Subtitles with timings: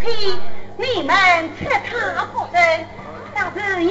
[0.00, 0.06] 妻，
[0.76, 1.14] 你们
[1.58, 2.86] 吃他不成，
[3.34, 3.90] 倒是有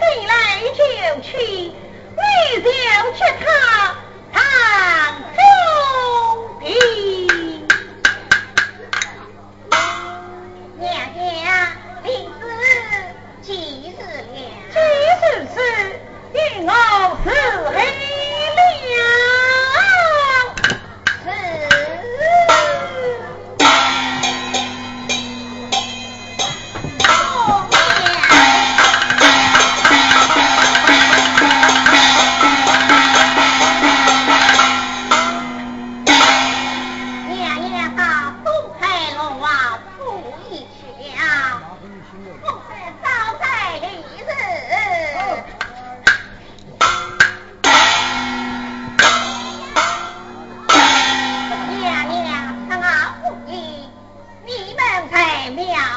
[0.00, 0.32] 进来
[0.74, 0.80] 就
[1.22, 2.66] 去，你就
[3.12, 3.44] 吃他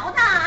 [0.07, 0.46] 好大。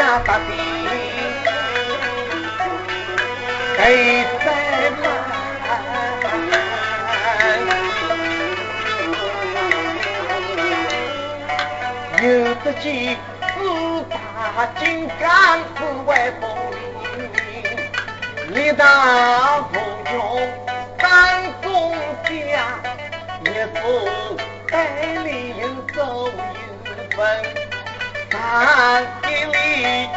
[0.00, 0.56] 下不兵，
[3.76, 4.46] 给在
[5.02, 5.04] 南。
[12.22, 12.24] 有
[12.64, 12.84] 的几
[13.42, 13.54] 四
[14.08, 14.14] 大
[14.78, 14.80] 金
[15.20, 15.28] 刚
[15.76, 16.42] 四外风
[18.48, 19.74] 云，力大无
[20.06, 20.10] 穷
[20.96, 21.04] 当
[21.60, 21.92] 中
[22.24, 22.32] 将，
[23.44, 23.78] 一副
[24.66, 24.72] 带
[25.24, 25.28] 领
[25.94, 25.98] 走
[26.30, 27.69] 有分。
[28.40, 30.08] 上一礼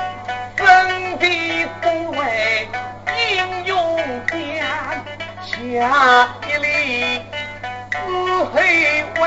[0.55, 0.65] 尊
[1.19, 3.75] 卑卑卑英勇
[4.31, 4.63] 殿
[5.43, 7.19] 下一礼
[7.91, 7.97] 自
[8.45, 8.55] 会
[9.19, 9.21] 威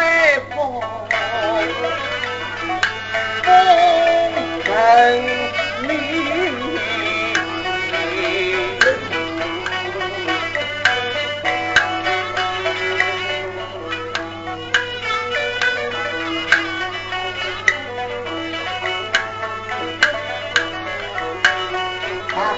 [0.51, 0.57] 风
[3.45, 3.47] 风
[4.65, 4.73] 正
[5.89, 6.26] 礼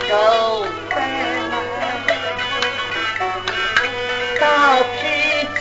[0.06, 0.96] 狗贼
[1.50, 1.52] 来
[4.40, 4.44] 盗
[4.94, 4.98] 披
[5.56, 5.58] 巾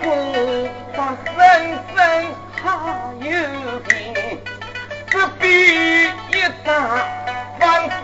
[0.00, 0.04] 故
[0.94, 0.96] 作
[1.26, 1.34] 深
[1.94, 1.96] 沉
[2.62, 2.64] 好
[3.20, 3.26] 有
[3.80, 3.90] 病
[5.10, 5.44] 不必
[6.06, 6.68] 一打
[7.58, 8.02] 万分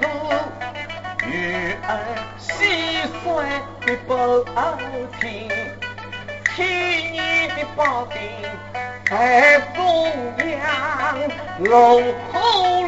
[0.00, 0.04] 鼓
[1.26, 1.30] 女
[1.86, 1.88] 儿
[2.38, 2.48] 心
[3.22, 3.24] 酸
[3.82, 4.10] 的不
[4.54, 4.56] 好
[5.20, 5.48] 听
[6.56, 6.66] 千
[7.12, 8.18] 年的宝鼎
[9.04, 11.18] 在中央，
[11.58, 12.38] 龙虎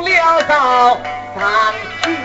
[0.09, 0.99] 潦倒
[1.37, 2.17] 上青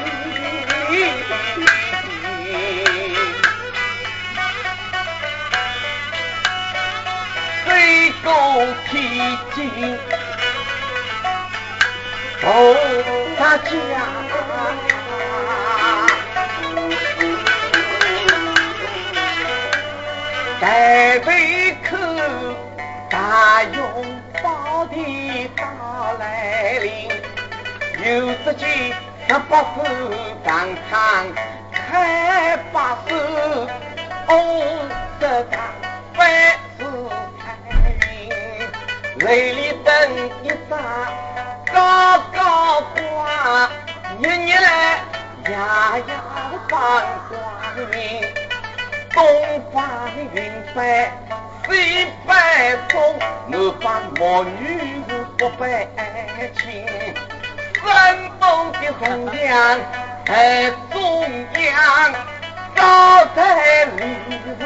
[7.66, 8.32] 飞沟
[8.90, 9.20] 披
[9.54, 10.00] 荆，
[12.42, 12.48] 红
[13.38, 13.44] 纱。
[20.64, 21.30] 抬头
[21.84, 21.98] 口，
[23.10, 25.66] 大雄宝殿到
[26.18, 27.10] 来临，
[28.02, 28.94] 有只见
[29.28, 29.84] 十八手
[30.46, 32.56] 长、太开
[33.10, 33.14] 师、
[34.26, 34.88] 功
[35.20, 35.60] 德十、
[36.14, 36.24] 法
[36.80, 36.86] 师
[37.42, 37.44] 参
[38.08, 38.32] 演，
[39.20, 39.92] 楼里灯
[40.44, 40.80] 一盏，
[41.74, 41.76] 高
[42.34, 43.70] 高挂，
[44.22, 45.04] 日日来，
[45.44, 45.52] 夜
[46.08, 46.10] 夜
[46.70, 46.72] 放
[47.28, 47.36] 光
[47.92, 48.43] 明。
[49.14, 49.24] 东
[49.72, 51.12] 方云白
[51.70, 51.72] 西
[52.26, 52.34] 北
[52.90, 53.16] 风，
[53.48, 54.48] 南方毛雨
[55.38, 55.88] 不北
[56.58, 56.84] 晴。
[57.86, 59.80] 山东的红娘
[60.26, 61.22] 在中
[61.54, 62.14] 央，
[62.76, 64.02] 高在里
[64.60, 64.62] 头。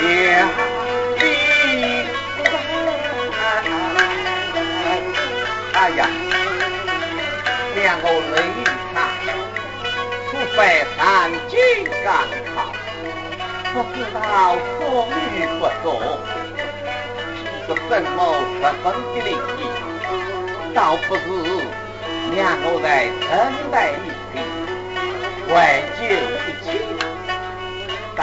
[0.00, 0.48] 两
[1.18, 1.20] 地
[5.74, 6.00] 哎呀，
[7.74, 8.36] 两个雷
[10.54, 10.60] 他，出北
[10.96, 11.58] 山金
[12.04, 12.12] 刚
[12.54, 12.72] 好，
[13.72, 14.18] 不知道。
[14.78, 15.86] 风雨不作，
[17.66, 18.16] 是什么
[18.60, 18.84] 十分
[19.14, 19.28] 的灵
[19.58, 19.60] 异，
[20.74, 20.76] 倒
[21.08, 21.20] 不是
[22.34, 22.86] 两个在
[23.20, 23.26] 城
[23.70, 23.94] 外一
[24.32, 24.32] 起，
[25.48, 25.50] 怀
[25.98, 26.66] 旧一起，
[28.16, 28.22] 倒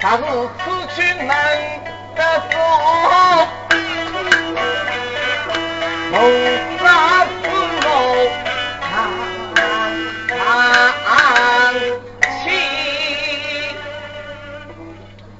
[0.00, 0.22] 他是
[0.64, 1.36] 此去难
[2.16, 3.39] 得说